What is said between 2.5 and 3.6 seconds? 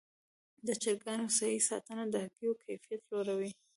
کیفیت لوړوي.